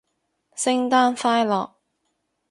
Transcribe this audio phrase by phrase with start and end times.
[0.55, 1.73] 聖誕快樂